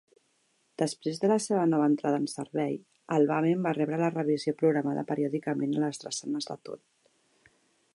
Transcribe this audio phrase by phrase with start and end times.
[0.81, 2.73] Després de la seva nova entrada en servei,
[3.17, 6.87] el "Vammen" va rebre la revisió programada periòdicament a les drassanes de Todd.